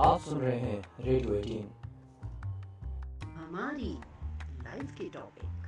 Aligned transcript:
आप 0.00 0.20
सुन 0.20 0.38
रहे 0.38 0.58
हैं 0.58 0.84
रेडियो 1.00 1.34
हमारी 3.34 3.92
लाइफ 4.64 4.94
के 4.94 5.08
टॉपिक। 5.08 5.63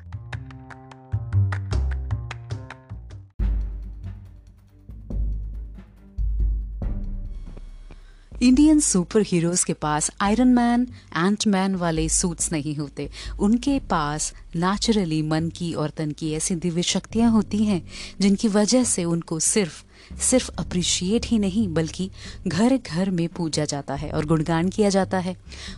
इंडियन 8.43 8.81
सुपर 8.81 9.23
हीरोज 9.23 9.65
के 9.65 9.73
पास 9.73 10.11
आयरन 10.21 10.49
मैन 10.49 10.83
एंट 11.17 11.47
मैन 11.47 11.75
वाले 11.75 12.09
सूट्स 12.09 12.53
नहीं 12.53 12.75
होते। 12.75 13.11
उनके 13.41 13.79
पास 13.79 14.33
नेचुरली 14.57 15.23
मन 15.23 15.49
की 15.49 15.75
और 15.75 15.91
तन 15.91 16.11
की 16.11 16.33
ऐसी 16.33 16.55
दिव्य 16.55 16.83
शक्तियाँ 16.83 17.31
होती 17.31 17.65
हैं, 17.65 17.89
जिनकी 18.21 18.49
वजह 18.49 18.85
से 18.85 19.05
उनको 19.05 19.39
सिर्फ़ 19.41 19.85
सिर्फ़ 20.21 20.51
अप्रिशिएट 20.59 21.27
ही 21.27 21.39
नहीं, 21.39 21.69
बल्कि 21.69 22.11
घर 22.49 22.77
घर 22.77 23.11
में 23.11 23.29
पूजा 23.29 23.65
जाता 23.65 23.95
है 23.95 24.11
और 24.11 24.27
गुणगान 24.27 24.69
किया 24.69 24.89
जाता 24.89 25.19
है। 25.19 25.37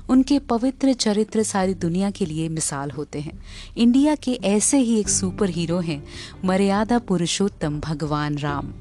उनके 0.08 0.38
पवित्र 0.38 0.92
चरित्र 0.92 1.42
सारी 1.42 1.74
दुनिया 1.74 2.10
के 2.10 2.26
लिए 2.26 2.48
मिसाल 2.48 2.90
होते 2.90 3.20
हैं। 3.20 3.38
इंडिया 3.76 4.14
के 4.14 4.32
ऐसे 4.32 4.78
ही 4.78 5.00
एक 5.00 5.08
सुपर 5.08 5.48
हीरो 5.48 5.78
हैं, 5.78 6.04
मर्यादा 6.44 6.98
पुरुषोत्तम 6.98 7.80
भगवान 7.80 8.38
राम। 8.38 8.72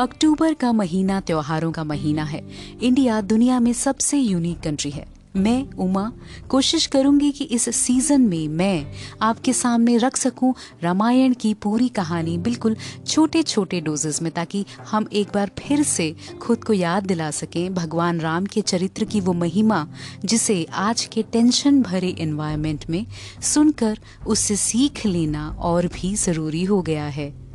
अक्टूबर 0.00 0.54
का 0.54 0.72
महीना 0.72 1.20
त्योहारों 1.20 1.72
का 1.72 1.84
महीना 1.84 2.24
है। 2.24 2.48
इंडिया 2.82 3.20
दुनिया 3.20 3.60
में 3.60 3.72
सबसे 3.72 4.18
यूनिक 4.18 4.60
कंट्री 4.60 4.90
है। 4.90 5.06
मैं, 5.36 5.70
उमा, 5.70 6.12
कोशिश 6.48 6.86
करूँगी 6.86 7.30
कि 7.30 7.44
इस 7.44 7.76
सीज़न 7.76 8.20
में 8.20 8.48
मैं 8.48 8.86
आपके 9.22 9.52
सामने 9.52 9.96
रख 9.96 10.16
सकूँ 10.16 10.54
रामायण 10.82 11.34
की 11.34 11.54
पूरी 11.54 11.88
कहानी 11.88 12.38
बिल्कुल 12.38 12.76
छोटे 13.06 13.42
छोटे 13.42 13.80
डोजेस 13.80 14.22
में 14.22 14.32
ताकि 14.32 14.64
हम 14.90 15.08
एक 15.12 15.28
बार 15.34 15.50
फिर 15.58 15.82
से 15.82 16.16
खुद 16.42 16.64
को 16.64 16.72
याद 16.72 17.06
दिला 17.06 17.30
सकें 17.30 17.74
भगवान 17.74 18.20
राम 18.20 18.46
के 18.46 18.60
चरित्र 18.60 19.04
की 19.04 19.20
वो 19.20 19.32
महिमा 19.32 19.86
जिसे 20.24 20.66
आज 20.72 21.04
के 21.04 21.22
टेंशन 21.22 21.82
भरे 21.82 22.16
एनवायरनमेंट 22.18 22.90
में 22.90 23.06
सुनकर 23.42 23.98
उससे 24.26 24.56
सीख 24.56 25.06
लेना 25.06 25.48
और 25.60 25.86
भी 25.86 26.14
ज़रूरी 26.14 26.64
हो 26.64 26.82
गया 26.82 27.04
है। 27.04 27.49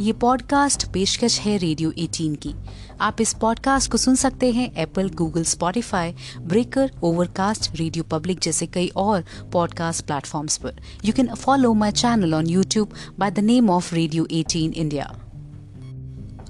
ये 0.00 0.12
पॉडकास्ट 0.12 0.92
पेशकश 0.92 1.40
है 1.40 1.56
रेडियो 1.56 1.90
18 1.90 2.36
की। 2.36 2.54
आप 3.00 3.20
इस 3.20 3.34
पॉडकास्ट 3.34 3.90
को 3.90 3.98
सुन 3.98 4.14
सकते 4.14 4.52
हैं 4.52 4.74
Apple 4.76 5.08
Google 5.08 5.42
Spotify 5.42 6.14
Breaker 6.40 6.90
Overcast 7.02 7.70
Radio 7.74 8.04
Public 8.04 8.40
जैसे 8.40 8.66
कई 8.66 8.88
और 8.88 9.24
पॉडकास्ट 9.52 10.06
प्लेटफॉर्म्स 10.06 10.56
पर। 10.56 10.80
You 11.04 11.12
can 11.12 11.34
follow 11.34 11.74
my 11.74 11.92
channel 11.92 12.34
on 12.34 12.46
YouTube 12.46 12.92
by 13.18 13.30
the 13.30 13.38
name 13.38 13.70
of 13.70 13.94
radio 13.94 14.24
18 14.24 14.74
India 14.74 15.16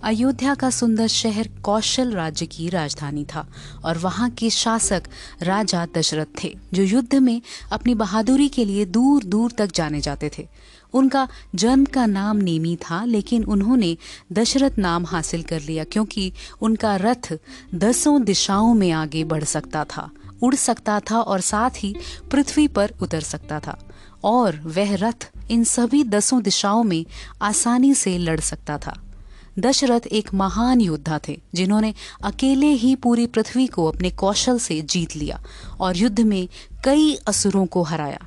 Ayodhya 0.05 0.55
का 0.55 0.71
सुंदर 0.71 1.07
शहर 1.07 1.49
कौशल 1.49 2.13
राज्य 2.13 2.47
की 2.47 2.69
राजधानी 2.69 3.25
था 3.25 3.49
और 3.85 3.99
वहाँ 3.99 4.31
के 4.31 4.51
शासक 4.51 5.03
राजा 5.43 5.87
दशरथ 5.97 6.27
थे, 6.45 6.59
जो 6.75 6.83
युद्ध 6.83 7.15
में 7.15 7.43
अपनी 7.73 7.95
बहादुरी 7.95 8.49
के 8.49 8.65
लिए 8.65 8.85
दूर 8.85 9.25
दूर 9.25 9.53
तक 9.53 9.73
जाने 9.75 10.01
जाते 10.01 10.31
थे। 10.39 10.49
उनका 10.95 11.29
जन्म 11.55 11.85
का 11.85 12.07
नाम 12.07 12.37
नेमी 12.37 12.77
था, 12.77 13.05
लेकिन 13.05 13.45
उन्होंने 13.45 13.97
दशरथ 14.33 14.79
नाम 14.79 15.07
हासिल 15.07 15.43
कर 15.43 15.61
लिया, 15.61 15.85
क्योंकि 15.85 16.33
उनका 16.61 16.97
रथ 16.97 17.33
दसों 17.75 18.23
दिशाओं 18.23 18.75
में 18.75 18.91
आगे 18.91 19.25
बढ़ 19.25 19.45
सकता 19.45 19.85
था, 19.85 20.11
उड़ 20.43 20.55
सकता 20.55 21.01
था 21.01 21.21
और 21.21 21.41
साथ 21.41 21.71
ही 21.77 21.95
पृथ्वी 22.31 22.69
पर 22.69 22.93
उतर 23.03 23.21
सकता 23.21 23.61
था, 23.61 23.79
और 24.25 24.61
वह 24.65 24.95
रथ 24.97 25.29
इन 25.51 25.65
सभी 25.65 26.05
दसों 26.05 26.43
दिशाओं 26.43 26.83
में 26.85 27.05
आसानी 27.43 27.95
से 27.95 28.19
लड़ 28.19 28.41
सकता 28.41 28.79
था। 28.79 29.01
दशरथ 29.59 30.01
एक 30.07 30.33
महान 30.35 30.81
योद्धा 30.81 31.19
थे, 31.29 31.41
जिन्होंने 31.55 31.95
अकेले 32.25 32.67
ही 32.67 32.95
पूरी 32.97 33.27
पृथ्वी 33.27 33.67
को 33.67 33.87
अपने 33.87 34.11
कौशल 34.11 34.59
से 34.59 34.81
जीत 34.83 35.17
लिया 35.17 35.43
और 35.81 35.97
युद्ध 35.97 36.21
में 36.21 36.49
कई 36.85 37.15
असुरों 37.27 37.67
को 37.67 37.83
हराया। 37.83 38.21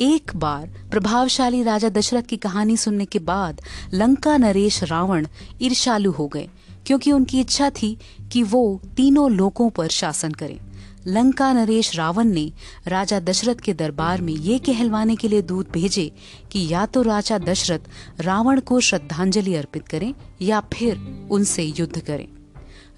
एक 0.00 0.30
बार 0.36 0.66
प्रभावशाली 0.90 1.62
राजा 1.62 1.88
दशरथ 1.88 2.22
की 2.22 2.36
कहानी 2.36 2.76
सुनने 2.76 3.04
के 3.04 3.18
बाद 3.18 3.60
लंका 3.94 4.36
नरेश 4.36 4.82
रावण 4.82 5.26
ईर्षालु 5.62 6.10
हो 6.10 6.26
गए, 6.26 6.48
क्योंकि 6.86 7.10
उनकी 7.12 7.40
इच्छा 7.40 7.68
थी 7.72 7.96
कि 8.32 8.42
वो 8.42 8.80
तीनों 8.96 9.30
लोकों 9.30 9.68
पर 9.70 9.88
शासन 9.88 10.32
करें। 10.32 10.58
लंका 11.06 11.52
नरेश 11.52 11.94
रावण 11.96 12.24
ने 12.24 12.50
राजा 12.88 13.18
दशरथ 13.20 13.54
के 13.54 13.74
दरबार 13.74 14.20
में 14.20 14.32
ये 14.32 14.58
कहलवाने 14.58 15.16
के 15.16 15.28
लिए 15.28 15.42
दूत 15.42 15.72
भेजे 15.72 16.10
कि 16.52 16.66
या 16.70 16.84
तो 16.86 17.02
राजा 17.02 17.38
दशरथ 17.38 18.20
रावण 18.20 18.60
को 18.60 18.80
श्रद्धांजलि 18.80 19.54
अर्पित 19.54 19.88
करें, 19.88 20.12
या 20.42 20.60
फिर 20.72 21.28
उनसे 21.30 21.62
युद्ध 21.62 22.00
करें। 22.00 22.26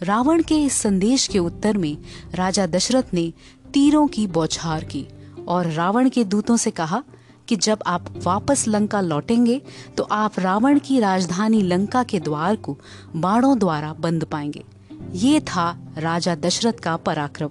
रावण 0.03 0.43
के 0.43 0.63
इस 0.65 0.73
संदेश 0.73 1.27
के 1.27 1.39
उत्तर 1.39 1.79
में 1.79 1.97
राजा 2.35 2.67
दशरथ 2.67 3.15
ने 3.15 3.33
तीरों 3.75 4.07
की 4.07 4.27
बौछार 4.27 4.85
की। 4.85 5.07
और 5.49 5.71
रावण 5.71 6.09
के 6.09 6.25
दूतों 6.25 6.57
से 6.57 6.71
कहा 6.71 7.03
कि 7.49 7.57
जब 7.57 7.79
आप 7.87 8.15
वापस 8.25 8.65
लंका 8.69 9.01
लौटेंगे 9.01 9.61
तो 9.97 10.03
आप 10.03 10.39
रावण 10.39 10.79
की 10.79 11.01
राजधानी 11.01 11.63
लंका 11.63 12.03
के 12.03 12.21
द्वार 12.21 12.57
को 12.57 12.79
बाणों 13.17 13.59
द्वारा 13.59 13.93
बंद 13.93 14.25
पाएँगे। 14.25 14.65
ये 15.13 15.41
था 15.41 15.79
राजा 15.99 16.35
दशरथ 16.35 16.73
का 16.73 16.97
पराक्रम। 16.97 17.51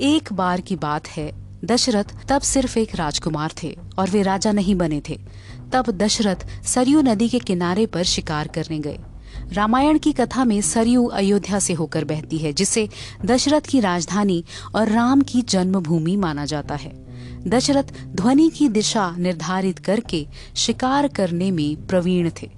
एक 0.00 0.32
बार 0.32 0.60
की 0.60 0.76
बात 0.76 1.08
है, 1.08 1.32
दशरथ 1.64 2.14
तब 2.28 2.40
सिर्फ़ 2.40 2.78
एक 2.78 2.94
राजकुमार 2.94 3.52
थे 3.62 3.76
और 3.98 4.10
वे 4.10 4.22
राजा 4.22 4.52
नहीं 4.52 4.74
बने 4.74 5.00
थे। 5.08 5.18
तब 5.72 5.90
दशरथ 5.90 6.46
सरयू 6.64 7.02
नदी 7.02 7.28
के 7.28 7.38
किनारे 7.38 7.86
पर 7.86 8.02
शिकार 8.02 8.48
करने 8.48 8.78
गए। 8.78 8.98
रामायण 9.52 9.98
की 9.98 10.12
कथा 10.12 10.44
में 10.44 10.60
सरयू 10.60 11.06
अयोध्या 11.06 11.58
से 11.58 11.72
होकर 11.72 12.04
बहती 12.04 12.38
है, 12.38 12.52
जिसे 12.52 12.88
दशरथ 13.24 13.60
की 13.60 13.80
राजधानी 13.80 14.44
और 14.74 14.88
राम 14.88 15.20
की 15.20 15.42
जन्मभूमि 15.42 16.16
माना 16.16 16.44
जाता 16.44 16.74
है। 16.74 17.08
दशरथ 17.48 18.06
ध्वनि 18.06 18.50
की 18.50 18.68
दिशा 18.68 19.16
निर्धारित 19.18 19.78
करके 19.78 20.26
शिकार 20.56 21.08
करने 21.08 21.50
में 21.50 21.86
प्रवीण 21.86 22.30
थे। 22.42 22.50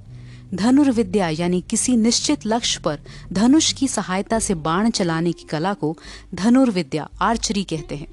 धनुर्विद्या 0.55 1.29
यानी 1.29 1.65
किसी 1.71 1.97
निश्चित 1.97 2.47
लक्ष्य 2.47 2.81
पर 2.81 3.01
धनुष 3.33 3.73
की 3.73 3.89
सहायता 3.89 4.39
से 4.39 4.55
बाण 4.55 4.91
चलाने 4.91 5.33
की 5.33 5.45
कला 5.45 5.75
को 5.75 5.99
धनुर्विद्या, 6.35 7.09
आर्चरी 7.21 7.65
कहते 7.65 7.97
हैं। 7.97 8.09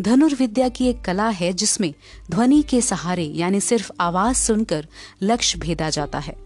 धनुर्विद्या 0.00 0.68
की 0.68 0.86
एक 0.86 1.00
कला 1.00 1.28
है 1.28 1.52
जिसमें 1.52 1.94
ध्वनि 2.30 2.62
के 2.62 2.80
सहारे, 2.80 3.24
यानी 3.24 3.60
सिर्फ़ 3.60 3.92
आवाज़ 4.00 4.36
सुनकर 4.36 4.86
लक्ष्य 5.22 5.58
भेदा 5.58 5.90
जाता 5.90 6.18
है। 6.18 6.36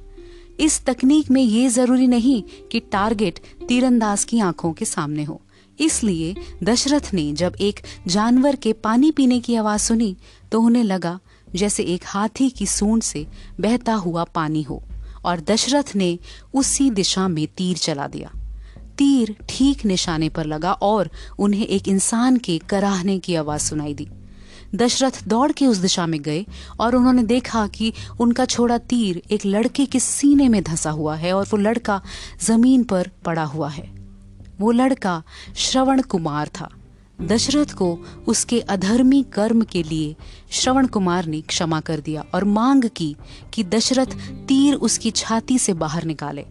इस 0.61 0.85
तकनीक 0.85 1.31
में 1.31 1.43
ये 1.43 1.69
ज़रूरी 1.69 2.07
नहीं 2.07 2.43
कि 2.73 2.81
टारगेट 2.93 3.39
तीरंदाज 3.69 4.25
की 4.25 4.41
आँखों 4.41 4.73
के 4.73 4.85
सामने 4.85 5.25
हो। 5.25 5.41
इसलिए 5.79 6.35
दशरथ 6.65 7.13
ने 7.15 7.33
जब 7.33 7.55
एक 7.61 7.81
जानवर 8.07 8.57
के 8.57 8.73
पानी 8.73 9.11
पीने 9.11 9.41
की 9.41 9.55
आवाज़ 9.55 9.83
सुनी 9.83 10.17
तो 10.53 10.61
उन्हें 10.61 10.85
लगा 10.85 11.19
जैसे 11.55 11.83
एक 11.85 12.05
हाथी 12.07 12.51
की 12.51 12.67
सूंड 12.67 13.03
से 13.03 13.27
बहता 13.61 13.95
हुआ 13.95 14.25
पानी 14.25 14.63
हो, 14.63 14.83
और 15.25 15.41
दशरथ 15.41 15.95
ने 15.97 16.19
उसी 16.55 16.91
दिशा 16.91 17.27
में 17.29 17.47
तीर 17.47 17.77
चला 17.77 18.07
दिया। 18.07 18.31
तीर 18.99 19.37
ठीक 19.49 19.85
निशाने 19.85 20.29
पर 20.29 20.47
लगा 20.47 20.73
और 20.73 21.11
उन्हें 21.39 21.67
एक 21.67 21.89
इंसान 21.89 22.37
के 22.37 22.59
कराहने 22.59 23.19
की 23.19 23.35
आवाज़ 23.35 23.63
सुनाई 23.63 23.95
दी। 23.95 24.09
दशरथ 24.75 25.23
दौड़ 25.29 25.53
के 25.53 25.67
उस 25.67 25.77
दिशा 25.77 26.07
में 26.07 26.23
गए 26.23 26.47
और 26.81 26.95
उन्होंने 26.97 27.23
देखा 27.23 27.67
कि 27.67 27.93
उनका 28.21 28.45
छोड़ा 28.45 28.79
तीर 28.79 29.23
एक 29.31 29.47
लड़के 29.47 29.87
के 29.87 30.01
सीने 30.01 30.49
में 30.49 30.63
धंसा 30.63 30.91
हुआ 30.91 31.17
है 31.17 31.33
और 31.33 31.47
वो 31.47 31.57
लड़का 31.57 32.01
ज़मीन 32.41 32.85
पर 32.85 33.11
पड़ा 33.25 33.45
हुआ 33.45 33.69
है। 33.69 33.91
वो 34.61 34.71
लड़का 34.71 35.23
श्रवण 35.57 36.03
कुमार 36.03 36.49
था। 36.49 36.69
दशरथ 37.23 37.73
को 37.73 37.99
उसके 38.29 38.61
अधर्मी 38.61 39.23
कर्म 39.23 39.63
के 39.63 39.83
लिए 39.83 40.17
श्रवण 40.51 40.87
कुमार 40.87 41.27
ने 41.27 41.41
क्षमा 41.41 41.81
कर 41.81 42.01
दिया 42.01 42.25
और 42.35 42.45
मांग 42.45 42.85
की 42.97 43.17
कि 43.55 43.65
दशरथ 43.65 44.17
तीर 44.49 44.75
उसकी 44.75 45.11
छाती 45.11 45.59
से 45.59 45.73
बाहर 45.73 46.05
निकाले। 46.05 46.45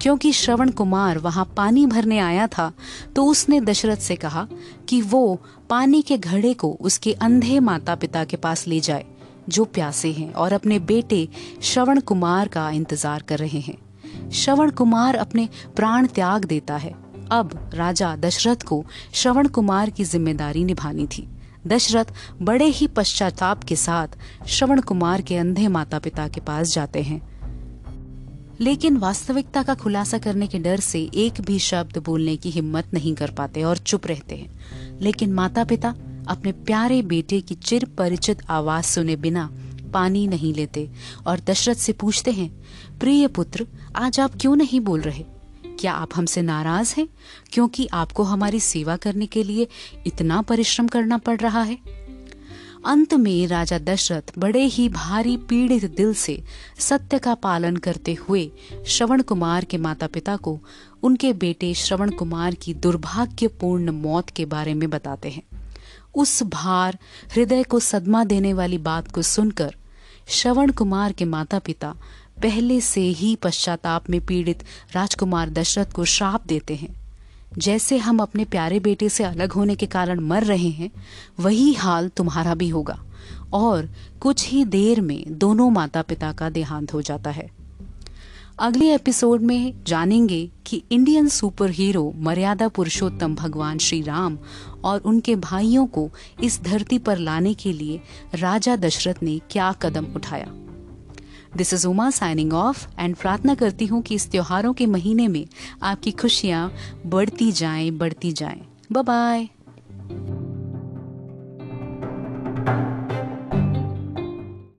क्योंकि 0.00 0.32
श्रवण 0.32 0.70
कुमार 0.70 1.18
वहाँ 1.18 1.44
पानी 1.56 1.84
भरने 1.86 2.18
आया 2.18 2.46
था 2.48 2.72
तो 3.16 3.24
उसने 3.24 3.60
दशरथ 3.60 3.96
से 3.96 4.16
कहा 4.16 4.46
कि 4.88 5.00
वो 5.02 5.40
पानी 5.70 6.00
के 6.02 6.18
घड़े 6.18 6.52
को 6.54 6.70
उसके 6.80 7.12
अंधे 7.12 7.58
माता 7.60 7.94
पिता 7.94 8.24
के 8.24 8.36
पास 8.36 8.66
ले 8.66 8.80
जाए, 8.80 9.04
जो 9.48 9.64
प्यासे 9.64 10.12
हैं 10.12 10.32
और 10.32 10.52
अपने 10.52 10.78
बेटे 10.80 11.28
श्रवण 11.62 12.00
कुमार 12.00 12.48
का 12.48 12.68
इंतज़ार 12.70 13.22
कर 13.22 13.38
रहे 13.38 13.60
हैं। 13.60 14.30
श्रवण 14.32 14.70
कुमार 14.70 15.14
अपने 15.16 15.48
प्राण 15.76 16.06
त्याग 16.06 16.44
देता 16.44 16.76
है। 16.76 16.94
अब 17.32 17.58
राजा 17.74 18.14
दशरथ 18.16 18.62
को 18.62 18.84
श्रवण 19.14 19.48
कुमार 19.48 19.90
की 19.90 20.04
ज़िम्मेदारी 20.04 20.64
निभानी 20.64 21.06
थी। 21.08 21.28
दशरथ 21.66 22.12
बड़े 22.42 22.64
ही 22.66 22.86
पश्चाताप 22.86 23.62
के 23.64 23.76
साथ 23.76 24.16
श्रवण 24.48 24.80
कुमार 24.80 25.22
के 25.22 25.36
अंधे 25.36 25.68
माता 25.68 25.98
पिता 25.98 26.26
के 26.28 26.40
पास 26.40 26.74
जाते 26.74 27.02
हैं। 27.02 27.20
लेकिन 28.60 28.96
वास्तविकता 28.96 29.62
का 29.62 29.74
खुलासा 29.74 30.18
करने 30.18 30.46
के 30.46 30.58
डर 30.58 30.80
से 30.80 31.10
एक 31.14 31.40
भी 31.40 31.58
शब्द 31.58 31.98
बोलने 31.98 32.36
की 32.36 32.50
हिम्मत 32.50 32.90
नहीं 32.94 33.14
कर 33.14 33.30
पाते 33.30 33.62
और 33.62 33.78
चुप 33.78 34.06
रहते 34.06 34.34
हैं। 34.34 34.60
लेकिन 35.00 35.32
माता 35.32 35.64
पिता 35.64 35.94
अपने 36.28 36.52
प्यारे 36.52 37.02
बेटे 37.02 37.40
की 37.40 37.54
चिर 37.54 37.84
परिचित 37.84 38.38
आवाज़ 38.50 38.84
सुने 38.84 39.16
बिना 39.16 39.50
पानी 39.94 40.26
नहीं 40.26 40.54
लेते 40.54 40.90
और 41.26 41.40
दशरथ 41.40 41.74
से 41.74 41.92
पूछते 41.92 42.30
हैं, 42.30 42.64
प्रिय 43.00 43.28
पुत्र, 43.28 43.66
आज 43.96 44.20
आप 44.20 44.32
क्यों 44.40 44.56
नहीं 44.56 44.80
बोल 44.80 45.00
रहे? 45.00 45.24
क्या 45.66 45.92
आप 45.92 46.08
हमसे 46.14 46.42
नाराज़ 46.42 46.94
हैं? 46.98 47.08
क्योंकि 47.52 47.88
आपको 47.92 48.22
हमारी 48.22 48.60
सेवा 48.60 48.96
करने 48.96 49.26
के 49.26 49.42
लिए 49.42 49.68
इतना 50.06 50.42
परिश्रम 50.42 50.88
करना 50.88 51.18
पड़ 51.18 51.40
रहा 51.40 51.62
है। 51.62 52.03
अंत 52.86 53.14
में 53.14 53.46
राजा 53.46 53.78
दशरथ 53.78 54.32
बड़े 54.38 54.64
ही 54.64 54.88
भारी 54.88 55.36
पीड़ित 55.36 55.84
दिल 55.84 56.14
से 56.14 56.42
सत्य 56.78 57.18
का 57.18 57.34
पालन 57.34 57.76
करते 57.76 58.14
हुए 58.14 58.50
श्रवण 58.86 59.22
कुमार 59.22 59.64
के 59.64 59.78
माता 59.78 60.06
पिता 60.06 60.36
को 60.36 60.60
उनके 61.02 61.32
बेटे 61.32 61.74
श्रवण 61.74 62.10
कुमार 62.10 62.54
की 62.54 62.74
दुर्भाग्यपूर्ण 62.74 63.90
मौत 63.90 64.30
के 64.30 64.44
बारे 64.44 64.74
में 64.74 64.90
बताते 64.90 65.30
हैं। 65.30 65.42
उस 66.14 66.42
भार 66.42 66.98
हृदय 67.34 67.62
को 67.62 67.80
सदमा 67.80 68.24
देने 68.24 68.52
वाली 68.52 68.78
बात 68.78 69.12
को 69.12 69.22
सुनकर 69.22 69.74
श्रवण 70.28 70.72
कुमार 70.72 71.12
के 71.12 71.24
माता 71.24 71.58
पिता 71.58 71.94
पहले 72.42 72.80
से 72.80 73.00
ही 73.00 73.36
पश्चाताप 73.36 74.10
में 74.10 74.26
पीड़ित 74.26 74.64
राजकुमार 74.92 75.50
दशरथ 75.50 75.86
को 75.86 76.04
श्राप 76.04 76.46
देते 76.46 76.74
हैं। 76.74 77.03
जैसे 77.58 77.98
हम 77.98 78.18
अपने 78.18 78.44
प्यारे 78.44 78.80
बेटे 78.80 79.08
से 79.08 79.24
अलग 79.24 79.52
होने 79.52 79.74
के 79.74 79.86
कारण 79.86 80.20
मर 80.20 80.44
रहे 80.44 80.68
हैं, 80.68 80.90
वही 81.40 81.72
हाल 81.72 82.08
तुम्हारा 82.08 82.54
भी 82.54 82.68
होगा। 82.68 83.04
और 83.52 83.88
कुछ 84.20 84.48
ही 84.48 84.64
देर 84.64 85.00
में 85.00 85.24
दोनों 85.28 85.70
माता 85.70 86.02
पिता 86.02 86.32
का 86.32 86.50
देहांत 86.50 86.94
हो 86.94 87.02
जाता 87.02 87.30
है। 87.30 87.50
अगले 88.58 88.94
एपिसोड 88.94 89.42
में 89.42 89.84
जानेंगे 89.86 90.50
कि 90.66 90.82
इंडियन 90.92 91.28
सुपर 91.28 91.70
हीरो 91.70 92.12
मर्यादा 92.16 92.68
पुरुषोत्तम 92.68 93.34
भगवान 93.34 93.78
श्री 93.78 94.02
राम 94.02 94.38
और 94.84 95.00
उनके 95.00 95.36
भाइयों 95.36 95.86
को 95.86 96.10
इस 96.42 96.62
धरती 96.62 96.98
पर 96.98 97.18
लाने 97.18 97.54
के 97.54 97.72
लिए 97.72 98.00
राजा 98.34 98.76
दशरथ 98.76 99.14
ने 99.22 99.40
क्या 99.50 99.72
कदम 99.72 100.04
उठाया। 100.04 100.63
This 101.56 101.72
is 101.74 101.86
Uma 101.86 102.10
signing 102.10 102.52
off 102.52 102.86
and 103.00 103.16
प्रार्थना 103.16 103.54
करती 103.54 103.86
हूँ 103.86 104.02
कि 104.02 104.14
इस 104.14 104.30
त्योहारों 104.30 104.72
के 104.72 104.86
महीने 104.86 105.28
में 105.28 105.44
आपकी 105.82 106.10
खुशियाँ 106.10 106.72
बढ़ती 107.06 107.52
जाएँ 107.52 107.90
बढ़ती 107.90 108.32
जाएँ। 108.32 108.60
Bye 108.92 109.02
bye 109.02 109.48